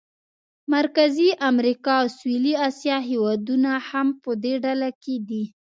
[0.75, 5.43] مرکزي امریکا او سویلي اسیا هېوادونه هم په دې ډله کې دي.